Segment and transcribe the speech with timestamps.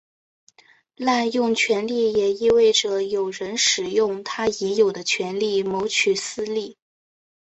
[0.95, 6.75] 滥用权力也意味着有人使用他已有的权力谋取私利。